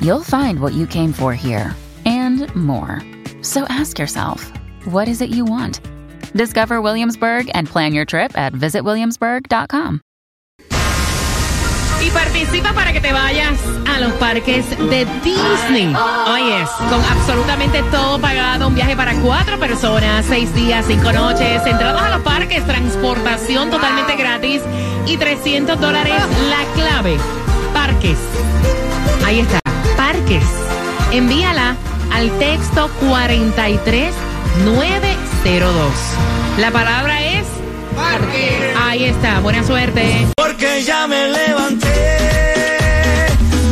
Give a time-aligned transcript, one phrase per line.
[0.00, 1.74] you'll find what you came for here
[2.04, 3.00] and more.
[3.42, 4.52] So ask yourself,
[4.84, 5.80] what is it you want?
[6.34, 10.00] Discover Williamsburg and plan your trip at visitwilliamsburg.com.
[12.02, 15.94] Y participa para que te vayas a los parques de Disney.
[16.28, 18.68] Oye, con absolutamente todo pagado.
[18.68, 21.60] Un viaje para cuatro personas, seis días, cinco noches.
[21.66, 24.62] Entradas a los parques, transportación totalmente gratis
[25.06, 27.18] y 300 dólares la clave.
[27.74, 28.18] Parques.
[29.26, 29.69] Ahí está.
[30.10, 30.42] Parques.
[31.12, 31.76] Envíala
[32.12, 35.94] al texto 43902.
[36.58, 37.46] La palabra es
[37.94, 38.74] Parque.
[38.76, 39.38] Ahí está.
[39.38, 40.26] Buena suerte.
[40.36, 42.18] Porque ya me levanté.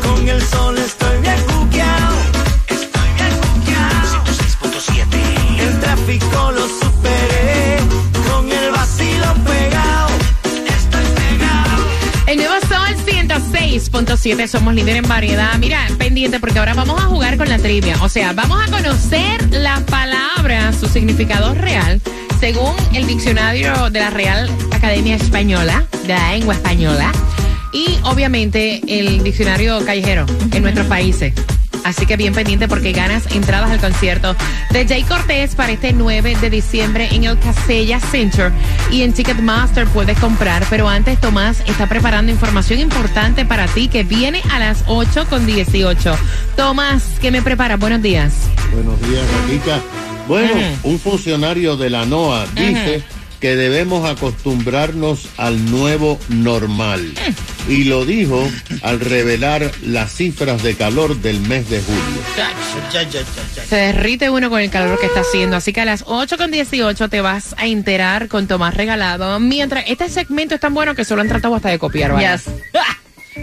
[0.00, 2.14] Con el sol estoy bien cuqueado.
[2.68, 4.24] Estoy bien cuqueado.
[4.24, 5.58] 106.7.
[5.58, 6.87] El tráfico lo superé.
[13.38, 15.56] 106.7, somos líder en variedad.
[15.58, 17.96] Mira, pendiente porque ahora vamos a jugar con la trivia.
[18.02, 22.00] O sea, vamos a conocer la palabra, su significado real,
[22.40, 27.12] según el diccionario de la Real Academia Española, de la lengua española,
[27.72, 31.32] y obviamente el diccionario callejero en nuestros países.
[31.84, 34.36] Así que bien pendiente porque ganas entradas al concierto
[34.70, 38.52] de Jay Cortés para este 9 de diciembre en el Casella Center
[38.90, 40.64] y en Ticketmaster puedes comprar.
[40.70, 45.46] Pero antes Tomás está preparando información importante para ti que viene a las 8 con
[45.46, 46.16] 18.
[46.56, 47.76] Tomás, ¿qué me prepara?
[47.76, 48.34] Buenos días.
[48.72, 49.80] Buenos días, Raquita.
[50.26, 53.02] Bueno, un funcionario de la NOAA dice
[53.40, 57.14] que debemos acostumbrarnos al nuevo normal.
[57.68, 58.48] Y lo dijo
[58.82, 62.22] al revelar las cifras de calor del mes de julio.
[63.68, 65.56] Se derrite uno con el calor que está haciendo.
[65.56, 69.38] Así que a las 8 con 18 te vas a enterar con Tomás Regalado.
[69.40, 72.12] Mientras este segmento es tan bueno que solo han tratado hasta de copiar.
[72.12, 72.28] ¿vale?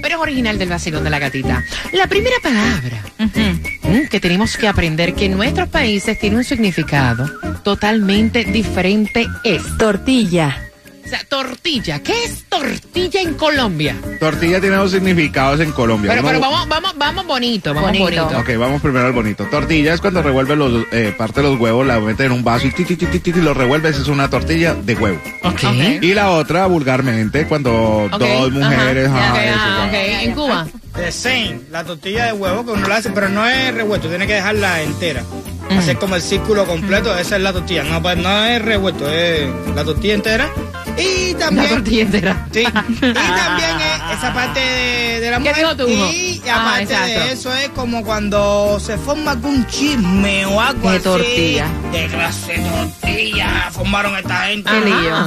[0.01, 1.63] Pero es original del vacilón de la gatita.
[1.93, 7.29] La primera palabra mm, que tenemos que aprender que en nuestros países tiene un significado
[7.65, 9.61] totalmente diferente es.
[9.77, 10.61] Tortilla.
[11.03, 12.01] O sea, tortilla.
[12.01, 13.95] ¿Qué es tortilla en Colombia?
[14.19, 16.09] Tortilla tiene dos significados en Colombia.
[16.09, 18.23] Pero, Uno- pero vamos, vamos, vamos bonito, vamos bonito.
[18.25, 18.39] Bonito.
[18.39, 19.45] Ok, vamos primero al bonito.
[19.45, 22.65] Tortilla es cuando revuelves los, eh, parte de los huevos, la metes en un vaso
[22.65, 25.19] y, ti, ti, ti, ti, ti, ti, lo revuelves, es una tortilla de huevo.
[25.43, 25.63] Ok.
[26.01, 29.07] Y la otra, vulgarmente, cuando Ok, dos mujeres...
[29.07, 29.87] ajá, ajá, ok, eso, ah, ya.
[29.87, 30.23] ok.
[30.23, 30.67] En Cuba.
[30.95, 34.25] The same, la tortilla de huevo que uno la hace, pero no es revuelto, tiene
[34.25, 35.23] que dejarla entera.
[35.69, 37.83] Hacer como el círculo completo, esa es la tortilla.
[37.83, 40.49] No, pues no es revuelto, es la tortilla entera.
[40.97, 41.69] Y La también.
[41.69, 42.47] tortilla entera.
[42.53, 42.59] Sí.
[42.65, 42.65] Y
[43.13, 45.55] también es esa parte de, de la ¿Qué mujer.
[45.55, 46.09] dijo tú, hijo?
[46.11, 50.95] Y Ah, aparte de eso es como cuando se forma algún chisme o algo De
[50.97, 51.03] así.
[51.03, 51.67] tortilla.
[51.91, 52.59] De clase
[53.01, 53.69] tortilla.
[53.71, 54.69] Formaron esta gente.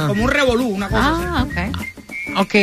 [0.07, 1.23] Como un revolú, una cosa así.
[1.27, 2.39] Ah, ok.
[2.41, 2.55] Ok.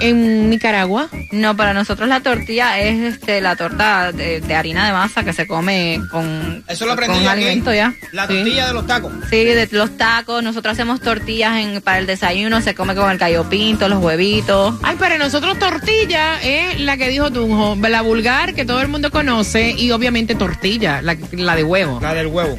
[0.00, 1.08] En Nicaragua.
[1.30, 5.32] No, para nosotros la tortilla es este la torta de, de harina de masa que
[5.32, 7.42] se come con, Eso lo aprendí con aquí.
[7.44, 7.94] alimento ya.
[8.12, 8.34] La Sí.
[8.34, 9.12] tortilla de los tacos.
[9.30, 13.18] Sí, de los tacos, nosotros hacemos tortillas en, para el desayuno, se come con el
[13.18, 14.74] gallo pinto, los huevitos.
[14.82, 19.10] Ay, para nosotros tortilla es la que dijo Tunjo, la vulgar que todo el mundo
[19.10, 21.98] conoce y obviamente tortilla, la, la de huevo.
[22.00, 22.56] La del huevo.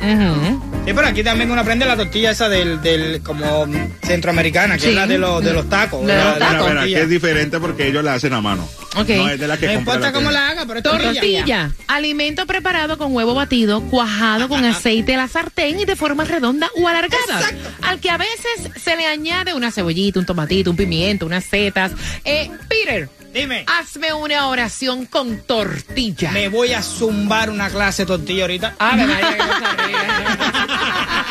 [0.85, 3.65] Sí, pero aquí también uno aprende la tortilla esa del, del como
[4.01, 4.89] centroamericana, que Sí.
[4.89, 6.05] es la de los, de los tacos.
[6.05, 6.67] De la- los la tacos.
[6.67, 6.99] Aquí tortilla.
[6.99, 8.67] es diferente porque ellos la hacen a mano.
[8.97, 9.07] Ok.
[9.09, 11.13] No es de la que No importa la cómo la haga, pero es tortilla.
[11.13, 16.25] Tortilla, alimento preparado con huevo batido, cuajado con aceite de la sartén y de forma
[16.25, 17.23] redonda o alargada.
[17.39, 17.69] Exacto.
[17.81, 21.93] Al que a veces se le añade una cebollita, un tomatito, un pimiento, unas setas.
[22.25, 26.31] Eh, Peter, Dime, hazme una oración con tortilla.
[26.31, 28.75] me voy a zumbar una clase de tortilla ahorita.
[28.79, 31.23] María, qué cosa rica.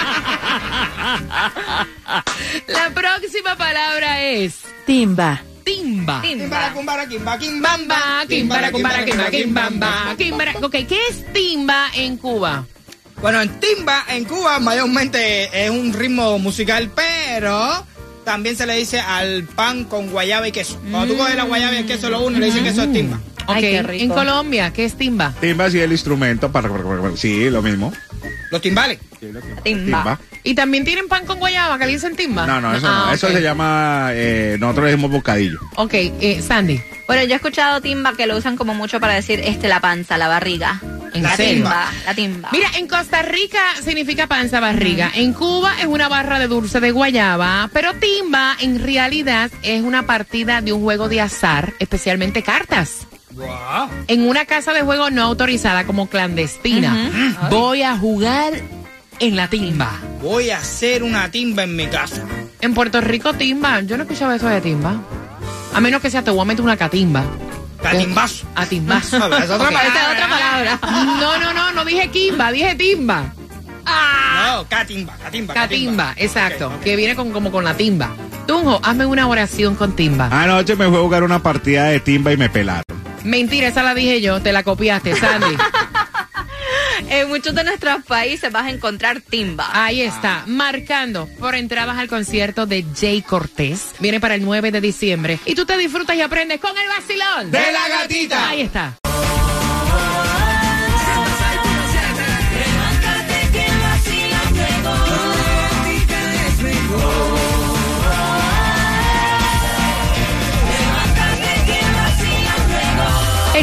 [2.67, 4.55] La próxima palabra es
[4.85, 5.41] Timba.
[5.65, 6.21] timba.
[6.23, 10.55] Kimbara, kumbara, kimba, Bamba, kimbara, kumbara, kimba, kimbamba, kimbara.
[10.61, 12.67] Ok, ¿qué es timba en Cuba?
[13.21, 17.87] Bueno, en timba, en Cuba, mayormente es un ritmo musical, pero
[18.25, 20.81] también se le dice al pan con guayaba y queso.
[20.91, 22.93] Cuando tú coges la guayaba y el queso lo unes, le dicen que eso es
[22.93, 23.17] timba.
[23.47, 24.05] Ok, Ay, qué rico.
[24.05, 25.35] en Colombia, ¿qué es timba?
[25.41, 26.69] Timba sí el instrumento para...
[27.17, 27.93] Sí, lo mismo.
[28.53, 28.99] Los timbales.
[29.65, 30.19] Timba.
[30.45, 32.47] ¿Y también tienen pan con guayaba que le dicen timba?
[32.47, 33.13] No, no, eso Ah, no.
[33.13, 33.33] Eso ok.
[33.35, 34.11] se llama...
[34.13, 35.59] eh, nosotros le decimos bocadillo.
[35.77, 36.81] Ok, eh, Sandy.
[37.07, 40.19] Bueno, yo he escuchado timba que lo usan como mucho para decir este la panza,
[40.19, 40.81] la barriga.
[41.15, 41.65] ¿En La serio?
[41.65, 42.49] timba, la timba.
[42.53, 45.11] Mira, en Costa Rica significa panza barriga.
[45.15, 47.69] En Cuba es una barra de dulce de guayaba.
[47.73, 53.07] Pero timba en realidad es una partida de un juego de azar, especialmente cartas.
[54.09, 57.11] En una casa de juego no autorizada como clandestina.
[57.51, 58.53] Voy a jugar
[59.21, 59.91] en la timba.
[60.21, 62.23] Voy a hacer una timba en mi casa.
[62.61, 63.81] En Puerto Rico timba.
[63.81, 65.01] Yo no he escuchado eso de timba.
[65.75, 67.25] A menos que sea te voy a meter una catimba.
[67.83, 68.47] Catimbazo.
[68.55, 69.17] A timbazo.
[69.17, 69.87] Es otra palabra.
[69.87, 70.79] Esta es otra palabra.
[71.21, 73.33] No, no, no, no dije kimba, dije timba.
[73.85, 75.55] No, catimba, catimba.
[75.55, 76.73] Catimba, exacto.
[76.85, 78.11] Que viene con, como con la timba.
[78.47, 80.29] Tunjo, hazme una oración con timba.
[80.31, 82.85] Anoche me fue a jugar una partida de timba y me pelaron.
[83.25, 85.57] Mentira, esa la dije yo, te la copiaste, Sandy.
[87.13, 89.69] En muchos de nuestros países vas a encontrar timba.
[89.75, 93.91] Ahí está, marcando por entradas al concierto de Jay Cortés.
[93.99, 95.39] Viene para el 9 de diciembre.
[95.45, 97.51] Y tú te disfrutas y aprendes con el vacilón.
[97.51, 98.49] De la gatita.
[98.49, 98.97] Ahí está.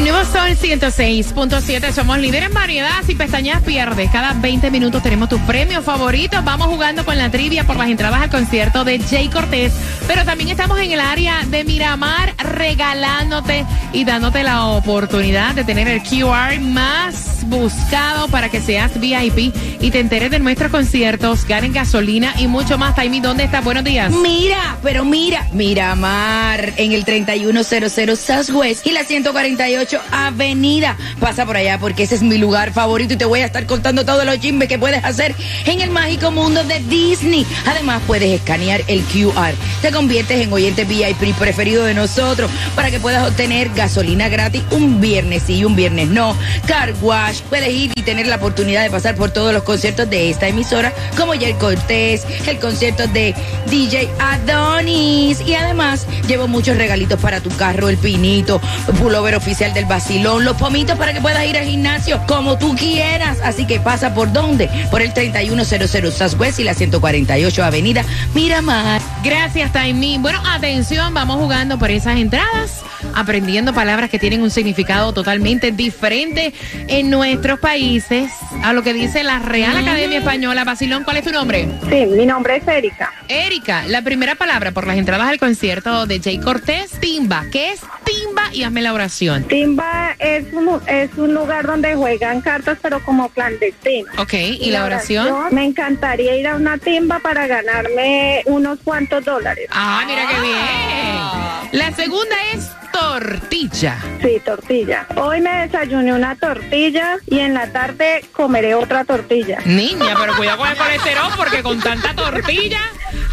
[0.00, 3.02] El nuevo Sol 106.7, somos líderes en variedad.
[3.04, 6.42] Si pestañas pierdes, cada 20 minutos tenemos tus premios favoritos.
[6.42, 9.74] Vamos jugando con la trivia por las entradas al concierto de Jay Cortés.
[10.06, 15.86] Pero también estamos en el área de Miramar regalándote y dándote la oportunidad de tener
[15.86, 21.72] el QR más buscado para que seas VIP y te enteres de nuestros conciertos, ganen
[21.72, 22.94] gasolina y mucho más.
[22.94, 23.64] Taimi, ¿dónde estás?
[23.64, 24.10] Buenos días.
[24.12, 30.96] Mira, pero mira, Miramar en el 3100 Southwest y la 148 Avenida.
[31.18, 34.04] Pasa por allá porque ese es mi lugar favorito y te voy a estar contando
[34.04, 35.34] todos los chismes que puedes hacer
[35.66, 37.46] en el mágico mundo de Disney.
[37.66, 39.54] Además, puedes escanear el QR.
[39.82, 45.00] Te conviertes en oyente VIP preferido de nosotros para que puedas obtener gasolina gratis un
[45.00, 46.36] viernes sí y un viernes no.
[46.66, 50.30] Car wash, puedes ir y tener la oportunidad de pasar por todos los conciertos de
[50.30, 53.34] esta emisora, como Jay Cortés, el concierto de
[53.68, 55.40] DJ Adonis.
[55.46, 58.60] Y además, llevo muchos regalitos para tu carro, el pinito,
[58.98, 63.38] pullover oficial del vacilón, los pomitos para que puedas ir al gimnasio como tú quieras.
[63.42, 64.68] Así que pasa por dónde?
[64.90, 68.04] Por el 3100 Southwest y la 148 Avenida
[68.34, 69.00] Miramar.
[69.24, 70.18] Gracias, Taimi.
[70.18, 72.82] Bueno, atención, vamos jugando por esas entradas,
[73.14, 76.52] aprendiendo palabras que tienen un significado totalmente diferente
[76.88, 78.30] en nuestros países
[78.62, 80.64] a lo que dice la Real Academia Española.
[80.64, 81.66] Basilón, ¿cuál es tu nombre?
[81.88, 83.14] Sí, mi nombre es Erika.
[83.28, 87.46] Erika, la primera palabra por las entradas al concierto de Jay Cortés, timba.
[87.50, 88.19] ¿Qué es timba?
[88.52, 89.44] Y hazme la oración.
[89.44, 94.10] Timba es un, es un lugar donde juegan cartas, pero como clandestino.
[94.18, 95.32] Ok, ¿y la oración?
[95.52, 99.66] Me encantaría ir a una timba para ganarme unos cuantos dólares.
[99.70, 101.80] Ah, mira qué bien.
[101.80, 103.96] La segunda es tortilla.
[104.20, 105.06] Sí, tortilla.
[105.16, 109.58] Hoy me desayuné una tortilla y en la tarde comeré otra tortilla.
[109.64, 112.80] Niña, pero cuidado con el colesterol porque con tanta tortilla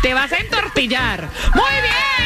[0.01, 1.27] te vas a entortillar.
[1.55, 2.16] ¡Muy bien!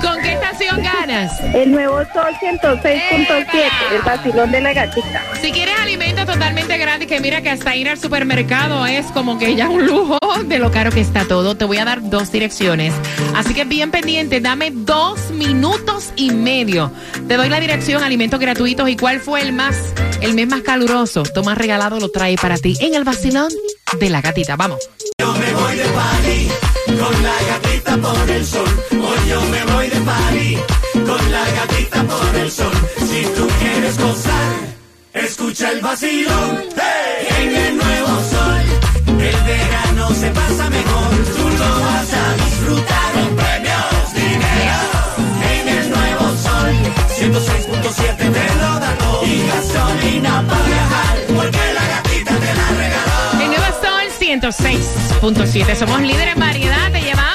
[0.00, 1.38] ¿Con qué estación ganas?
[1.54, 3.46] El nuevo Sol 106.7,
[3.94, 5.22] el vacilón de la gatita.
[5.40, 9.54] Si quieres alimentos totalmente gratis, que mira que hasta ir al supermercado es como que
[9.54, 12.94] ya un lujo de lo caro que está todo, te voy a dar dos direcciones.
[13.34, 16.90] Así que bien pendiente, dame dos minutos y medio.
[17.28, 19.92] Te doy la dirección, alimentos gratuitos y cuál fue el más,
[20.22, 21.22] el mes más caluroso.
[21.22, 23.52] Tomás regalado lo trae para ti en el vacilón
[23.98, 24.56] de la gatita.
[24.56, 24.80] Vamos.
[25.18, 26.48] Yo me voy de party
[26.98, 28.79] con la gatita por el sol.
[32.10, 32.72] Por el sol.
[32.98, 34.52] Si tú quieres gozar,
[35.12, 36.62] escucha el vacilón.
[37.40, 38.62] En el nuevo sol,
[39.06, 41.10] el verano se pasa mejor.
[41.36, 45.00] Tú lo vas a disfrutar con premios, dinero.
[45.54, 46.70] En el nuevo sol,
[47.18, 49.24] 106.7 te lo da todo.
[49.26, 53.42] Y gasolina para viajar, porque la gatita te la regaló.
[53.42, 55.76] El nuevo Sol 106.7.
[55.76, 56.92] Somos líderes en variedad.
[56.92, 57.29] Te llevamos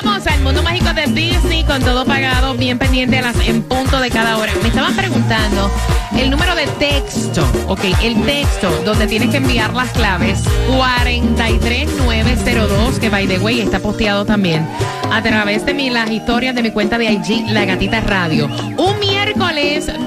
[0.45, 4.53] mundo mágico de Disney con todo pagado, bien pendiente en punto de cada hora.
[4.61, 5.71] Me estaban preguntando
[6.15, 13.09] el número de texto, ok, el texto donde tienes que enviar las claves 43902, que
[13.09, 14.67] by the way está posteado también
[15.11, 18.47] a través de mi, las historias de mi cuenta de IG, La Gatita Radio.
[18.77, 19.34] Un miércoles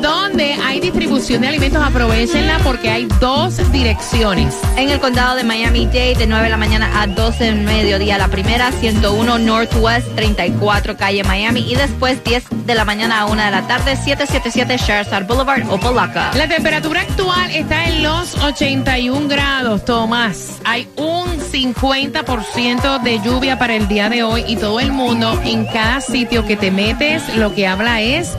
[0.03, 4.55] donde hay distribución de alimentos, aprovechenla porque hay dos direcciones.
[4.77, 8.19] En el condado de Miami-Dade, de 9 de la mañana a 12 del mediodía.
[8.19, 11.61] La primera, 101 Northwest 34 Calle Miami.
[11.71, 16.33] Y después, 10 de la mañana a 1 de la tarde, 777 Sherstar Boulevard, Opalaca.
[16.35, 20.59] La temperatura actual está en los 81 grados, Tomás.
[20.65, 25.65] Hay un 50% de lluvia para el día de hoy y todo el mundo en
[25.67, 28.37] cada sitio que te metes lo que habla es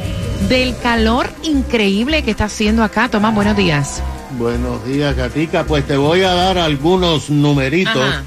[0.48, 3.10] del calor increíble que está haciendo acá.
[3.10, 4.02] Tomás, buenos días.
[4.38, 5.66] Buenos días, Gatica.
[5.66, 8.24] Pues te voy a dar algunos numeritos Ajá.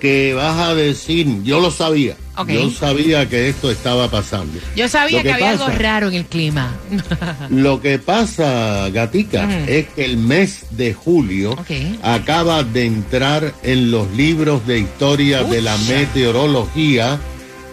[0.00, 1.42] que vas a decir.
[1.42, 2.16] Yo lo sabía.
[2.46, 4.60] Yo sabía que esto estaba pasando.
[4.76, 6.72] Yo sabía que, que había pasa- algo raro en el clima.
[7.50, 11.56] Lo que pasa, Gatica, es que el mes de julio
[12.02, 17.18] acaba de entrar en los libros de historia de la meteorología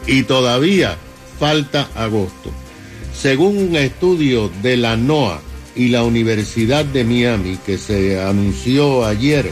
[0.07, 0.97] y todavía
[1.39, 2.49] falta agosto.
[3.19, 5.41] Según un estudio de la NOAA
[5.75, 9.51] y la Universidad de Miami que se anunció ayer,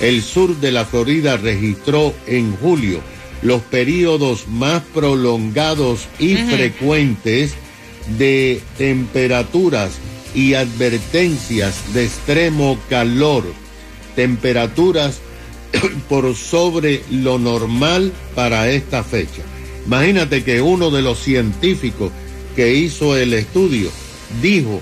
[0.00, 3.00] el sur de la Florida registró en julio
[3.42, 7.54] los periodos más prolongados y frecuentes
[8.18, 9.92] de temperaturas
[10.34, 13.44] y advertencias de extremo calor,
[14.16, 15.20] temperaturas
[16.08, 19.42] por sobre lo normal para esta fecha.
[19.86, 22.10] Imagínate que uno de los científicos
[22.54, 23.90] que hizo el estudio
[24.40, 24.80] dijo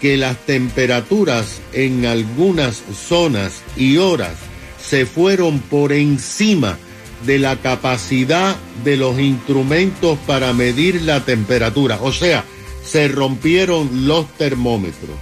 [0.00, 4.34] que las temperaturas en algunas zonas y horas
[4.82, 6.78] se fueron por encima
[7.26, 11.98] de la capacidad de los instrumentos para medir la temperatura.
[12.00, 12.44] O sea,
[12.84, 15.16] se rompieron los termómetros.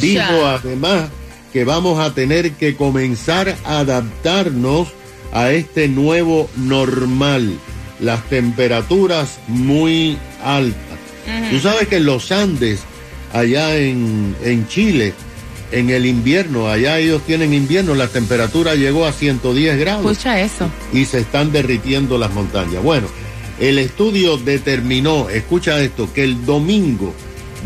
[0.00, 1.08] Dijo además
[1.52, 4.88] que vamos a tener que comenzar a adaptarnos
[5.32, 7.58] a este nuevo normal,
[7.98, 10.93] las temperaturas muy altas.
[11.50, 12.80] Tú sabes que en los Andes,
[13.32, 15.12] allá en, en Chile,
[15.72, 20.68] en el invierno, allá ellos tienen invierno, la temperatura llegó a 110 grados Escucha eso.
[20.92, 22.82] y se están derritiendo las montañas.
[22.82, 23.06] Bueno,
[23.58, 27.14] el estudio determinó, escucha esto, que el domingo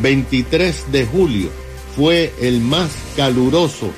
[0.01, 1.51] 23 de julio
[1.97, 3.91] fue el más caluroso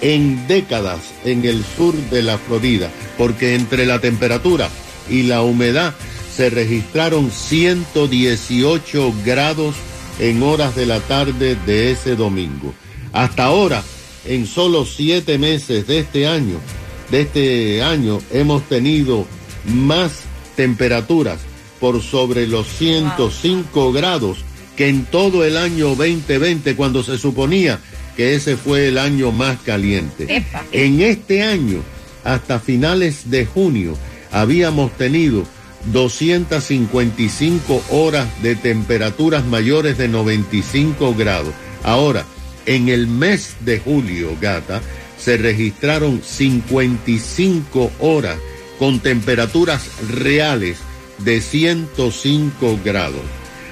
[0.00, 4.68] en décadas en el sur de la Florida, porque entre la temperatura
[5.10, 5.94] y la humedad
[6.38, 9.74] se registraron 118 grados
[10.20, 12.72] en horas de la tarde de ese domingo.
[13.12, 13.82] Hasta ahora,
[14.24, 16.60] en solo siete meses de este año,
[17.10, 19.26] de este año, hemos tenido
[19.64, 20.12] más
[20.54, 21.40] temperaturas
[21.80, 24.38] por sobre los 105 grados
[24.76, 27.80] que en todo el año 2020, cuando se suponía
[28.16, 30.44] que ese fue el año más caliente.
[30.70, 31.82] En este año,
[32.22, 33.98] hasta finales de junio,
[34.30, 35.44] habíamos tenido
[35.86, 41.54] 255 horas de temperaturas mayores de 95 grados.
[41.84, 42.24] Ahora,
[42.66, 44.82] en el mes de julio, gata,
[45.18, 48.38] se registraron 55 horas
[48.78, 50.78] con temperaturas reales
[51.18, 53.22] de 105 grados.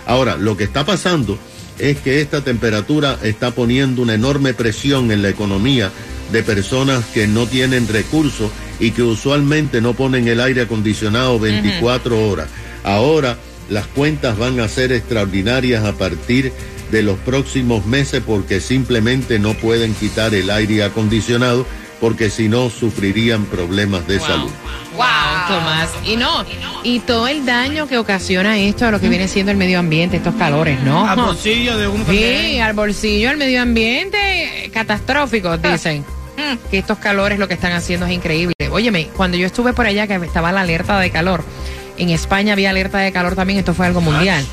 [0.06, 1.38] Ahora, lo que está pasando
[1.78, 5.90] es que esta temperatura está poniendo una enorme presión en la economía
[6.32, 12.28] de personas que no tienen recursos y que usualmente no ponen el aire acondicionado 24
[12.28, 12.48] horas.
[12.84, 13.36] Ahora
[13.70, 16.52] las cuentas van a ser extraordinarias a partir
[16.90, 21.66] de los próximos meses porque simplemente no pueden quitar el aire acondicionado
[22.00, 24.50] porque si no sufrirían problemas de salud.
[24.96, 25.06] Wow,
[25.48, 25.88] Tomás.
[26.04, 26.44] Y no,
[26.84, 30.18] y todo el daño que ocasiona esto a lo que viene siendo el medio ambiente,
[30.18, 31.08] estos calores, ¿no?
[31.08, 32.62] Al bolsillo de uno Sí, también.
[32.62, 35.58] al bolsillo, al medio ambiente, eh, catastróficos,
[36.36, 36.58] dicen.
[36.70, 38.54] Que estos calores lo que están haciendo es increíble.
[38.70, 41.44] Óyeme, cuando yo estuve por allá, que estaba la alerta de calor,
[41.98, 44.44] en España había alerta de calor también, esto fue algo mundial.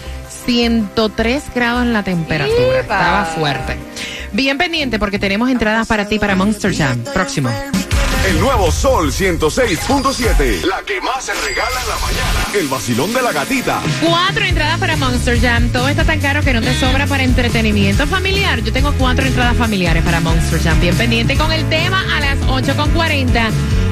[0.45, 3.77] 103 grados en la temperatura, estaba fuerte.
[4.31, 7.49] Bien pendiente porque tenemos entradas para ti para Monster Jam, próximo.
[8.25, 10.63] El nuevo Sol 106.7.
[10.63, 12.47] La que más se regala en la mañana.
[12.57, 13.81] El vacilón de la gatita.
[14.01, 15.69] Cuatro entradas para Monster Jam.
[15.73, 18.61] Todo está tan caro que no te sobra para entretenimiento familiar.
[18.61, 20.79] Yo tengo cuatro entradas familiares para Monster Jam.
[20.79, 23.49] Bien pendiente con el tema a las 8.40.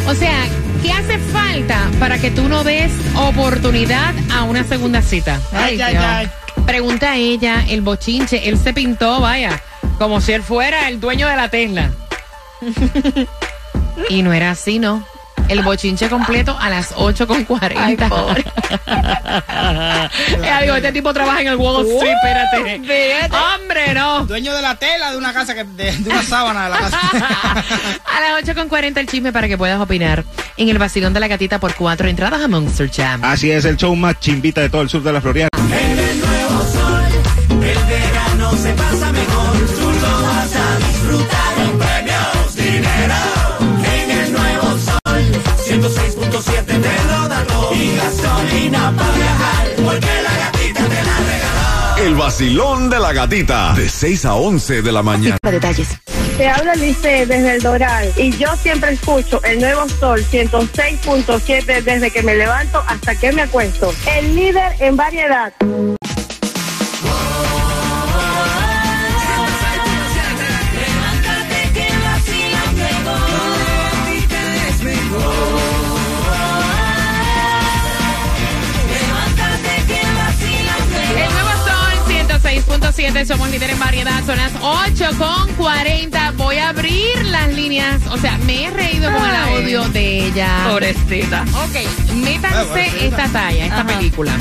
[0.07, 0.45] O sea,
[0.81, 5.41] ¿qué hace falta para que tú no des oportunidad a una segunda cita?
[5.51, 6.31] Ay, ay, ay.
[6.65, 8.47] Pregunta a ella, el bochinche.
[8.47, 9.61] Él se pintó, vaya,
[9.97, 11.91] como si él fuera el dueño de la Tesla.
[14.09, 15.05] y no era así, ¿no?
[15.47, 17.73] El bochinche completo a las 8.40.
[17.75, 18.45] Ay, pobre.
[20.37, 22.75] Ella dijo, este tipo trabaja en el Wall Street, espérate.
[22.75, 23.35] Espérate.
[23.35, 24.25] Hombre, no.
[24.25, 26.99] Dueño de la tela de una casa, que, de, de una sábana de la casa.
[27.11, 30.23] A las 8.40 el chisme para que puedas opinar
[30.55, 33.23] en el vacilón de la gatita por cuatro entradas a Monster Jam.
[33.23, 35.49] Así es, el show más chimbita de todo el sur de la Florida.
[48.51, 52.05] Gasolina para viajar, porque la gatita te la regaló.
[52.05, 53.73] El vacilón de la gatita.
[53.73, 55.37] De 6 a 11 de la mañana.
[55.43, 55.87] detalles.
[56.37, 62.09] Te habla Lice desde el Doral y yo siempre escucho el nuevo sol 106.7 desde
[62.09, 63.93] que me levanto hasta que me acuesto.
[64.07, 65.53] El líder en variedad.
[84.25, 86.31] Son las 8 con 40.
[86.37, 88.01] Voy a abrir las líneas.
[88.11, 89.55] O sea, me he reído con el Ay.
[89.55, 90.67] audio de ella.
[90.69, 91.43] Pobrecita.
[91.63, 93.05] Ok, métanse pobrecita.
[93.05, 93.87] esta talla, esta Ajá.
[93.87, 94.31] película.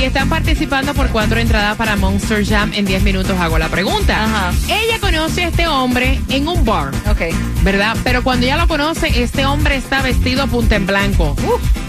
[0.00, 2.72] Y están participando por cuatro entradas para Monster Jam.
[2.74, 4.24] En 10 minutos hago la pregunta.
[4.24, 4.52] Ajá.
[4.68, 6.92] Ella conoce a este hombre en un bar.
[7.10, 7.20] Ok.
[7.62, 7.96] ¿verdad?
[8.02, 11.36] Pero cuando ella lo conoce, este hombre está vestido punta en blanco.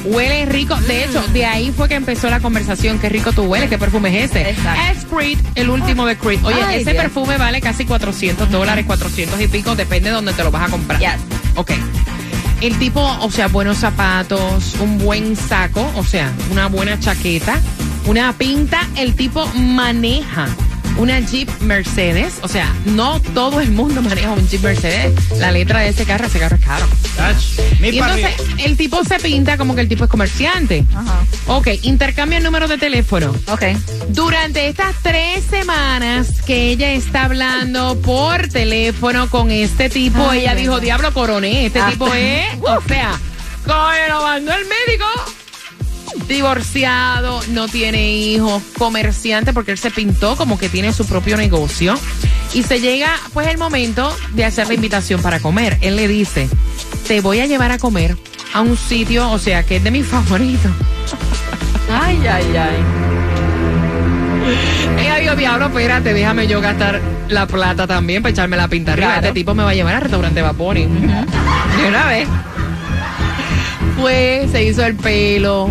[0.05, 0.75] Huele rico.
[0.81, 2.99] De hecho, de ahí fue que empezó la conversación.
[2.99, 4.49] Qué rico tú hueles, qué perfume es ese.
[4.49, 4.81] Exacto.
[4.91, 6.43] Es Creed, el último de Creed.
[6.43, 7.03] Oye, Ay, ese Dios.
[7.03, 10.71] perfume vale casi 400 dólares, 400 y pico, depende de dónde te lo vas a
[10.71, 10.99] comprar.
[10.99, 11.21] Yes.
[11.55, 11.71] Ok.
[12.61, 17.59] El tipo, o sea, buenos zapatos, un buen saco, o sea, una buena chaqueta,
[18.05, 18.87] una pinta.
[18.95, 20.47] El tipo maneja
[20.97, 22.35] una Jeep Mercedes.
[22.41, 25.13] O sea, no todo el mundo maneja un Jeep Mercedes.
[25.37, 26.85] La letra de ese carro, ese carro es caro.
[27.81, 30.85] Y entonces el tipo se pinta como que el tipo es comerciante.
[30.95, 31.25] Ajá.
[31.47, 33.33] Ok, intercambia el número de teléfono.
[33.47, 33.63] Ok.
[34.09, 40.55] Durante estas tres semanas que ella está hablando por teléfono con este tipo, Ay, ella
[40.55, 41.89] dijo, diablo coroné, este Ah.
[41.91, 43.11] tipo es, o sea,
[43.65, 45.05] como lo mandó el médico,
[46.27, 51.95] divorciado, no tiene hijos, comerciante, porque él se pintó como que tiene su propio negocio.
[52.53, 55.77] Y se llega pues el momento de hacer la invitación para comer.
[55.81, 56.49] Él le dice,
[57.07, 58.17] te voy a llevar a comer
[58.53, 60.71] a un sitio, o sea, que es de mis favoritos.
[61.91, 62.83] Ay, ay, ay.
[64.99, 69.07] Ella dijo, diablo, espérate, déjame yo gastar la plata también para echarme la pinta arriba.
[69.07, 69.27] Claro.
[69.27, 70.85] Este tipo me va a llevar al restaurante Vapori.
[70.85, 72.27] De una vez.
[73.99, 75.69] Fue, se hizo el pelo,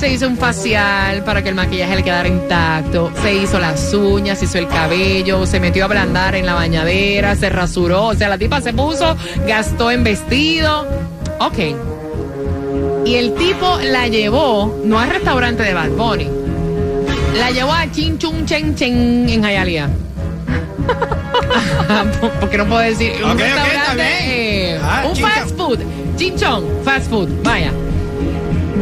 [0.00, 4.38] se hizo un facial para que el maquillaje le quedara intacto, se hizo las uñas,
[4.38, 8.06] se hizo el cabello, se metió a ablandar en la bañadera, se rasuró.
[8.06, 9.14] O sea, la tipa se puso,
[9.46, 10.86] gastó en vestido.
[11.38, 11.58] Ok.
[13.04, 16.28] Y el tipo la llevó, no al restaurante de Bad Bunny,
[17.36, 19.90] la llevó a Chin Chung Chen Chen en Hialeah.
[22.40, 24.02] Porque no puedo decir un restaurante,
[24.72, 25.80] eh, Ah, un fast food,
[26.16, 27.70] Chin Chong, fast food, vaya.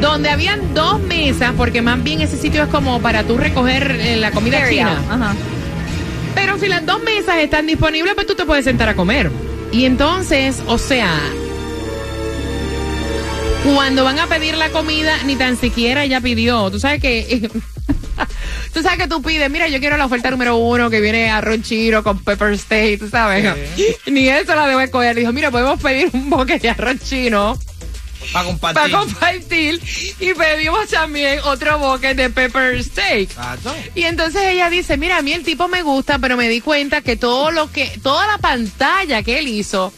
[0.01, 4.17] Donde habían dos mesas, porque más bien ese sitio es como para tú recoger eh,
[4.17, 5.03] la comida Carry china.
[5.11, 5.35] Ajá.
[6.35, 9.31] Pero si las dos mesas están disponibles, pues tú te puedes sentar a comer.
[9.73, 11.19] Y entonces, o sea,
[13.65, 16.71] cuando van a pedir la comida, ni tan siquiera ella pidió.
[16.71, 17.51] Tú sabes que.
[18.73, 21.63] Tú sabes que tú pides, mira, yo quiero la oferta número uno que viene arroz
[21.63, 23.45] chino con pepper steak, tú sabes.
[24.07, 25.17] Ni eso la debo escoger.
[25.17, 27.59] Dijo, mira, podemos pedir un boque de arroz chino
[28.33, 28.83] Para compartir.
[28.83, 29.81] para compartir
[30.21, 33.31] y pedimos también otro boque de pepper steak.
[33.31, 33.75] Exacto.
[33.95, 37.01] Y entonces ella dice, mira, a mí el tipo me gusta, pero me di cuenta
[37.01, 39.93] que todo lo que, toda la pantalla que él hizo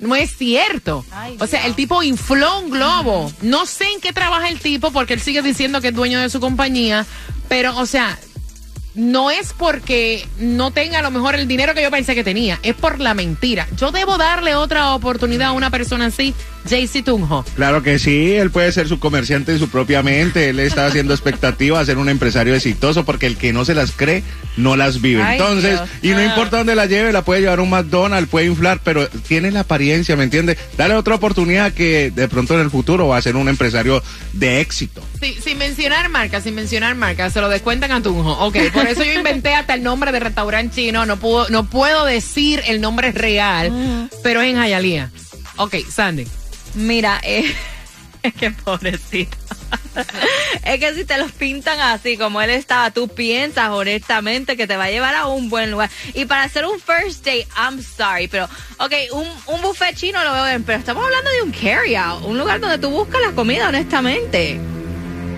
[0.00, 1.04] no es cierto.
[1.10, 1.70] Ay, o sea, Dios.
[1.70, 3.32] el tipo infló un globo.
[3.42, 6.30] No sé en qué trabaja el tipo porque él sigue diciendo que es dueño de
[6.30, 7.06] su compañía,
[7.48, 8.18] pero, o sea,
[8.94, 12.58] no es porque no tenga a lo mejor el dinero que yo pensé que tenía,
[12.62, 13.68] es por la mentira.
[13.76, 16.34] Yo debo darle otra oportunidad a una persona así,
[16.68, 17.44] JC Tunjo.
[17.56, 21.14] Claro que sí, él puede ser su comerciante en su propia mente, él está haciendo
[21.14, 24.22] expectativas, ser un empresario exitoso, porque el que no se las cree,
[24.56, 25.22] no las vive.
[25.22, 25.88] Ay, Entonces, Dios.
[26.02, 26.24] y no Ah.
[26.24, 29.60] importa dónde la lleve, la puede llevar a un McDonald's, puede inflar, pero tiene la
[29.60, 30.56] apariencia, ¿me entiende?
[30.76, 34.60] Dale otra oportunidad que de pronto en el futuro va a ser un empresario de
[34.60, 35.02] éxito.
[35.20, 38.32] Sí, sin mencionar marcas, sin mencionar marcas, se lo descuentan a Tunjo.
[38.46, 41.06] Ok, por eso yo inventé hasta el nombre de restaurante chino.
[41.06, 45.10] No puedo, no puedo decir el nombre real, pero es en Hialeah.
[45.56, 46.26] Ok, Sandy.
[46.74, 47.54] Mira, eh,
[48.22, 49.36] es que pobrecito.
[50.64, 54.76] es que si te los pintan así como él estaba, tú piensas honestamente que te
[54.76, 55.90] va a llevar a un buen lugar.
[56.14, 60.32] Y para hacer un first date, I'm sorry, pero, ok, un, un buffet chino lo
[60.32, 63.32] veo bien, pero estamos hablando de un carry out, un lugar donde tú buscas la
[63.32, 64.79] comida honestamente.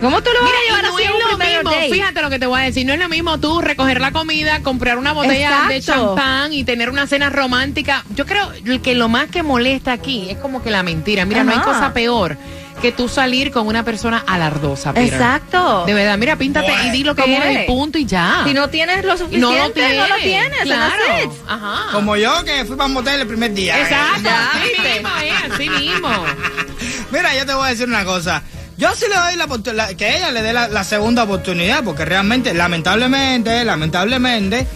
[0.03, 1.93] ¿Cómo tú lo vas Mira, a y llevar no así es lo mismo, date?
[1.93, 4.61] fíjate lo que te voy a decir, no es lo mismo tú recoger la comida,
[4.63, 8.05] comprar una botella de champán y tener una cena romántica.
[8.15, 8.51] Yo creo
[8.83, 11.25] que lo más que molesta aquí es como que la mentira.
[11.25, 12.37] Mira, no hay cosa peor
[12.81, 15.15] que tú salir con una persona alardosa, Peter.
[15.15, 15.85] Exacto.
[15.87, 17.63] De verdad, mira, píntate y di lo que ¿Cómo eres es?
[17.63, 18.43] y punto y ya.
[18.45, 19.99] Si no tienes lo suficiente, no lo tienes.
[19.99, 20.63] no lo tienes.
[20.63, 21.33] Claro.
[21.49, 21.93] Ajá.
[21.93, 23.81] Como yo que fui para un motel el primer día.
[23.81, 26.09] Exacto, Ya, así mismo, es, así mismo.
[27.13, 28.43] Mira, yo te voy a decir una cosa.
[28.79, 32.05] Yo sí le doy la oportunidad, que ella le dé la, la segunda oportunidad, porque
[32.05, 34.67] realmente, lamentablemente, lamentablemente,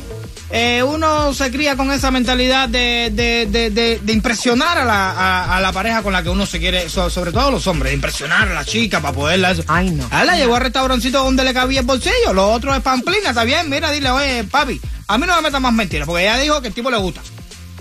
[0.50, 5.56] eh, uno se cría con esa mentalidad de, de, de, de- impresionar a la, a,
[5.56, 7.94] a la pareja con la que uno se quiere, so- sobre todo los hombres, de
[7.96, 9.50] impresionar a la chica para poderla.
[9.50, 9.64] eso.
[9.66, 10.06] Ay, no.
[10.10, 13.30] A él la llevó al restaurancito donde le cabía el bolsillo, lo otro es pamplina,
[13.30, 16.38] está bien, mira, dile, oye, papi, a mí no me metas más mentiras, porque ella
[16.38, 17.22] dijo que el tipo le gusta.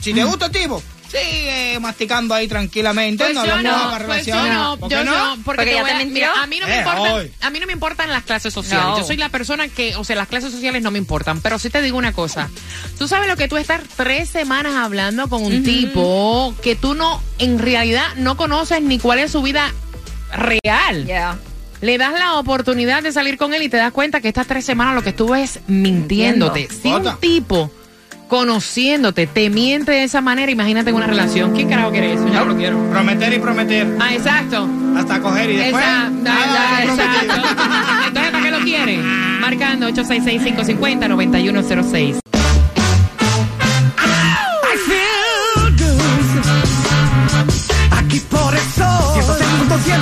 [0.02, 3.24] Si le gusta el tipo, sigue masticando ahí tranquilamente.
[3.24, 5.74] Pues no yo hablamos no, pues yo no, ¿Por yo qué no, porque, Porque te
[5.74, 6.14] ya voy te a- mintió.
[6.30, 7.32] mira, a mí no me Eh, importan, hoy.
[7.42, 8.86] a mí no me importan las clases sociales.
[8.88, 8.98] No.
[9.00, 11.70] Yo soy la persona que, o sea, las clases sociales no me importan, pero sí
[11.70, 12.50] te digo una cosa.
[12.98, 17.22] Tú sabes lo que tú estar tres semanas hablando con un tipo que tú no,
[17.40, 19.74] en realidad, no conoces ni cuál es su vida
[20.34, 21.06] real.
[21.06, 21.38] Yeah.
[21.82, 24.66] Le das la oportunidad de salir con él y te das cuenta que estas tres
[24.66, 26.68] semanas lo que estuvo es mintiéndote.
[26.82, 27.70] Si un tipo
[28.28, 31.54] conociéndote te miente de esa manera, imagínate en una relación.
[31.54, 32.26] ¿Quién carajo quiere eso?
[32.28, 32.78] Yo no lo quiero.
[32.90, 33.88] Prometer y prometer.
[34.00, 34.68] Ah, exacto.
[34.98, 35.84] Hasta coger y después.
[35.84, 37.06] Esa- nada, da- da- prometer.
[37.24, 37.42] exacto.
[38.08, 39.04] Entonces, ¿para qué lo quieren?
[39.40, 42.20] Marcando 866-550-9106.
[43.98, 46.02] I feel good.
[47.98, 48.86] Aquí por eso
[49.16, 50.02] 106.7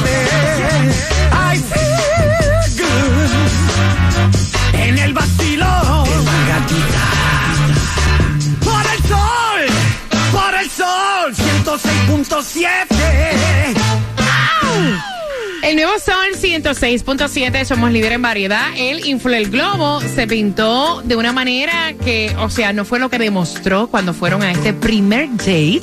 [12.34, 12.74] 106.7
[15.62, 18.70] El nuevo Sol 106.7, somos líder en variedad.
[18.76, 23.12] El Infla el Globo se pintó de una manera que, o sea, no fue lo
[23.12, 25.82] que demostró cuando fueron a este primer date.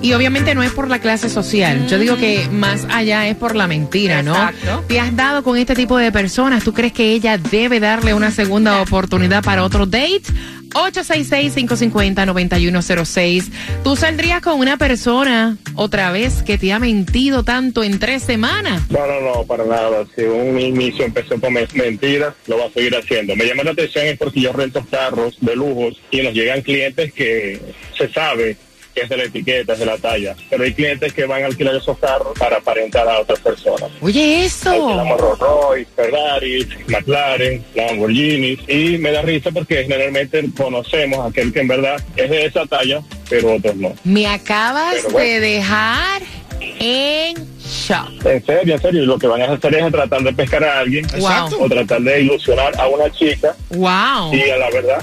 [0.00, 1.88] Y obviamente no es por la clase social.
[1.88, 4.32] Yo digo que más allá es por la mentira, ¿no?
[4.32, 4.84] Exacto.
[4.86, 6.62] Te has dado con este tipo de personas.
[6.62, 10.22] ¿Tú crees que ella debe darle una segunda oportunidad para otro date?
[10.70, 13.50] 866-550-9106.
[13.84, 18.82] ¿Tú saldrías con una persona otra vez que te ha mentido tanto en tres semanas?
[18.90, 20.04] No, no, no, para nada.
[20.14, 23.36] Si un inicio empezó con men- mentiras, lo va a seguir haciendo.
[23.36, 27.12] Me llama la atención es porque yo rento carros de lujos y nos llegan clientes
[27.12, 27.60] que
[27.96, 28.56] se sabe
[29.00, 30.36] que es de la etiqueta, es de la talla.
[30.50, 33.90] Pero hay clientes que van a alquilar esos carros para aparentar a otras personas.
[34.00, 34.70] Oye, eso.
[34.70, 41.52] Alquilamos Rolls Royce, Ferrari, McLaren, Lamborghini y me da risa porque generalmente conocemos a aquel
[41.52, 43.94] que en verdad es de esa talla, pero otros no.
[44.04, 45.18] Me acabas bueno.
[45.18, 46.22] de dejar
[46.60, 48.26] en shock.
[48.26, 51.04] En serio, en serio, lo que van a hacer es tratar de pescar a alguien
[51.06, 51.56] Exacto.
[51.60, 54.34] o tratar de ilusionar a una chica Wow.
[54.34, 55.02] y a la verdad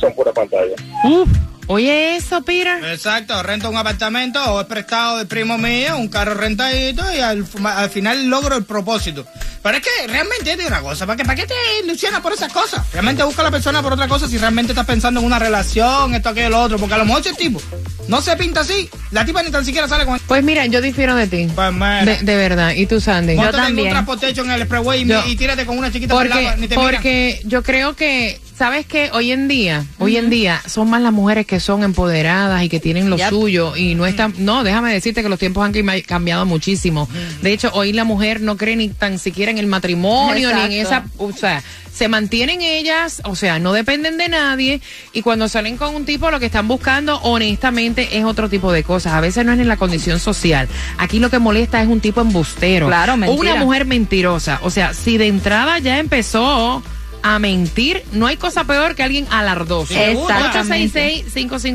[0.00, 0.74] son pura pantalla.
[1.04, 1.28] Uf.
[1.68, 2.78] Oye, eso, Peter.
[2.92, 7.44] Exacto, rento un apartamento o es prestado del primo mío, un carro rentadito y al,
[7.64, 9.26] al final logro el propósito.
[9.62, 12.32] Pero es que realmente es de una cosa, ¿para qué, ¿para qué te ilusionas por
[12.32, 12.82] esas cosas?
[12.92, 16.14] Realmente busca a la persona por otra cosa si realmente estás pensando en una relación,
[16.14, 17.60] esto, aquello, lo otro, porque a lo mejor ese tipo
[18.06, 20.20] no se pinta así, la tipa ni tan siquiera sale con...
[20.20, 21.48] Pues mira, yo difiero de ti.
[21.52, 22.74] Pues mira, De, de verdad.
[22.76, 23.34] ¿Y tú, Sandy?
[23.34, 23.90] montate en un también.
[23.90, 26.56] transportation en el expressway y, Yo- y tírate con una chiquita por el Porque, agua,
[26.60, 26.92] ni te miran.
[26.94, 29.10] porque yo creo que, ¿sabes qué?
[29.12, 32.80] Hoy en día, hoy en día son más las mujeres que son empoderadas y que
[32.80, 33.28] tienen lo Yep.
[33.28, 37.08] suyo y no están, no, déjame decirte que los tiempos han cambiado muchísimo.
[37.42, 40.72] De hecho, hoy la mujer no cree ni tan siquiera en el matrimonio, ni en
[40.72, 44.80] esa, o sea, se mantienen ellas, o sea, no dependen de nadie
[45.14, 48.82] y cuando salen con un tipo lo que están buscando honestamente es otro tipo de
[48.82, 49.14] cosas.
[49.14, 50.68] A veces no es en la condición social.
[50.98, 52.86] Aquí lo que molesta es un tipo embustero.
[52.88, 53.54] Claro, Una mentira.
[53.56, 54.60] mujer mentirosa.
[54.62, 56.82] O sea, si de entrada ya empezó
[57.26, 59.92] a mentir, no hay cosa peor que alguien alardoso.
[59.92, 61.24] Exactamente.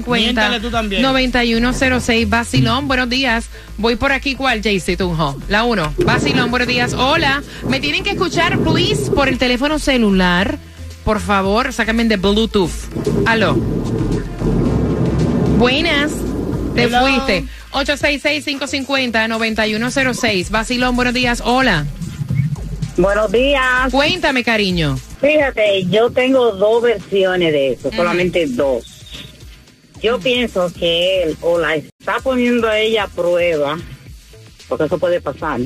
[0.08, 1.04] Miéntale tú también.
[1.04, 2.30] 866-550-9106.
[2.30, 3.50] Vacilón, buenos días.
[3.78, 5.38] Voy por aquí, ¿cuál, JC Tunjo?
[5.50, 5.96] La 1.
[6.06, 6.94] Vacilón, buenos días.
[6.94, 7.44] Hola.
[7.68, 10.58] Me tienen que escuchar, please, por el teléfono celular.
[11.04, 12.72] Por favor, sácame de Bluetooth.
[13.26, 13.56] Aló.
[15.58, 16.14] Buenas.
[16.76, 17.02] Te Hello.
[17.02, 17.44] fuiste.
[17.72, 20.50] 866-550-9106.
[20.50, 21.42] Vacilón, buenos días.
[21.44, 21.86] Hola.
[23.02, 23.92] Buenos días.
[23.92, 24.96] Cuéntame, cariño.
[25.20, 28.86] Fíjate, yo tengo dos versiones de eso, solamente dos.
[30.04, 33.80] Yo pienso que él o la está poniendo a ella a prueba,
[34.68, 35.62] porque eso puede pasar,